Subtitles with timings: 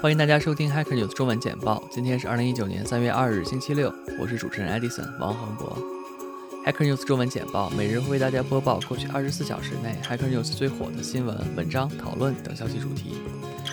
[0.00, 1.82] 欢迎大家收听 Hacker News 中文简报。
[1.90, 3.92] 今天是二零一九年三月二日，星期六。
[4.20, 5.76] 我是主持人 Edison 王恒博。
[6.64, 13.16] Hacker News 中文简报每日会为大家播报过去二十四小时内 Hacker News 最火的新闻、文章、讨论等消息主题，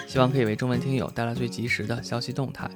[0.07, 2.71] 希望可以为中文听友带来最及时的消息动态。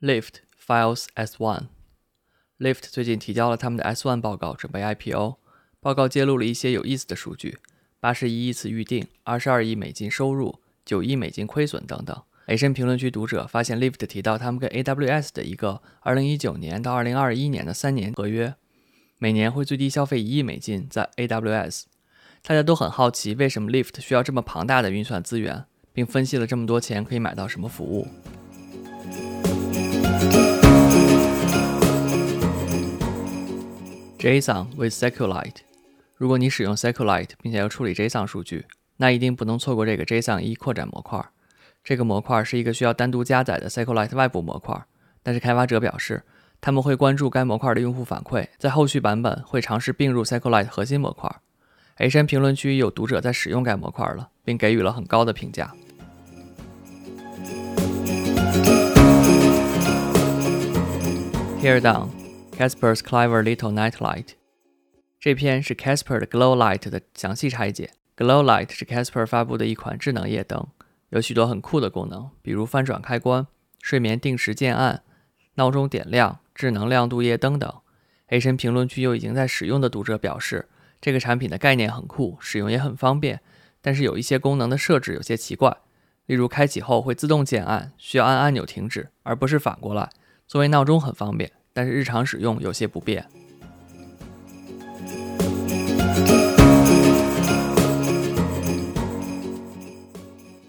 [0.00, 0.34] Lyft
[0.64, 1.64] files S1。
[2.60, 5.38] Lyft 最近提交了他们的 S1 报告，准备 IPO。
[5.80, 7.58] 报告揭露了一些有意思的数据。
[8.04, 12.14] 八十一亿次预订，二十二亿美金收入，九亿美金亏损等等。
[12.48, 18.56] A 深评论区读者发现，Lyft 提到他们跟 AWS 的一个二零一九年到二零二一年的三年合约，
[19.16, 21.84] 每年会最低消费一亿美金在 AWS。
[22.42, 25.64] 大家都很好奇，为什么 Lyft 需要这么庞大的运算资源，
[25.94, 28.06] 并分析了这么多钱可以买到什么服务。
[34.18, 35.73] JSON with Seculite。
[36.16, 38.66] 如果你使用 SQLite 并且要处理 JSON 数据，
[38.98, 41.24] 那一定不能错过这个 JSON 一扩展模块。
[41.82, 44.84] 这个模块是一个需要单独加载的 SQLite 外部模块，
[45.22, 46.22] 但是开发者表示
[46.60, 51.30] 他们会关注该模块的用户反馈，在后续版本会尝试并入 SQLite 核心模块。
[51.96, 55.74] A 山评论区有读者在使用该模块了，并给予了很高的评价。
[61.60, 62.08] Hear down
[62.56, 64.34] Casper's clever little nightlight。
[65.24, 67.92] 这篇是 Casper 的 Glow Light 的详细拆解。
[68.14, 70.66] Glow Light 是 Casper 发布的一款智能夜灯，
[71.08, 73.46] 有许多很酷的功能，比如翻转开关、
[73.80, 75.02] 睡眠定时渐暗、
[75.54, 77.72] 闹钟点亮、智能亮度夜灯等。
[78.26, 80.68] A 神评论区有已经在使用的读者表示，
[81.00, 83.40] 这个产品的概念很酷，使用也很方便，
[83.80, 85.74] 但是有一些功能的设置有些奇怪，
[86.26, 90.10] 例如开启后会自动渐暗，需要按按钮停止，而不是反过来。
[90.46, 93.26] 作为闹钟很方便，但是日常使用有些不便。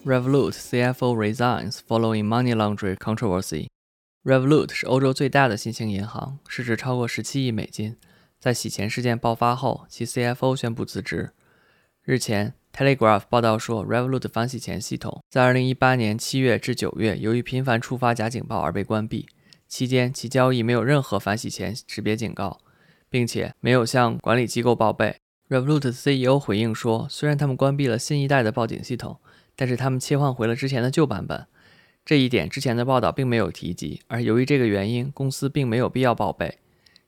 [0.05, 3.65] Revolut CFO resigns following money laundering controversy.
[4.23, 7.97] Revolut 是欧洲最大的新兴银行，市值超过十七亿美金。
[8.39, 11.31] 在洗钱事件爆发后，其 CFO 宣布辞职。
[12.03, 19.27] 日前，Telegraph 报道说，Revolut 反洗钱系统在2018年7月至9月，由于频繁触发假警报而被关闭。
[19.67, 22.59] 期间，其交易没有任何反洗钱识别警告，
[23.09, 25.15] 并且没有向管理机构报备。
[25.49, 29.19] Revolut CEO 回应说，虽然他们关闭了新一代的报警系统。
[29.55, 31.45] 但是他们切换回了之前的旧版本，
[32.05, 34.01] 这一点之前的报道并没有提及。
[34.07, 36.59] 而由于这个原因，公司并没有必要报备，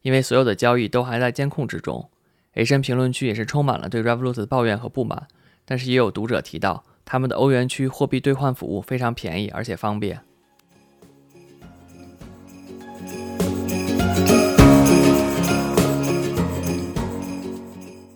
[0.02, 2.10] 因为所有的交易都还在监控之中。
[2.54, 5.28] A 深评论区也是充满了对 Revolut 的抱怨和不满，
[5.66, 10.22] 但是也有读者提到，他们的欧元区货币兑换服务非常便宜而且方便。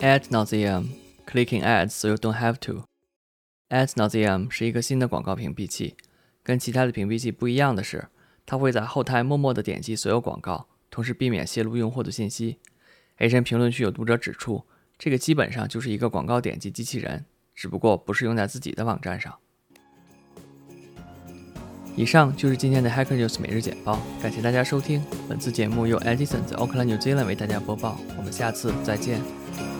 [0.00, 0.88] Ad nauseum,
[1.24, 2.82] clicking ads so you don't have to.
[3.72, 5.96] Ad nauseum 是一个新的广告屏蔽器，
[6.42, 8.08] 跟其他的屏蔽器不一样的是，
[8.44, 12.58] 它会在后台默默地点击所有广告，同时避免泄露用户的信息。
[13.16, 14.66] A 深评论区有读者指出，
[14.98, 17.24] 这个基本上就是一个广告点击机器人，
[17.54, 19.34] 只不过不是用在自己的网站上。
[21.96, 25.02] 以上就是今天的 Hacker News 每日简报，感谢大家收听。
[25.26, 29.71] 本次节目由 Edison 在 Auckland New Zealand 为大家播报，我们下次再见。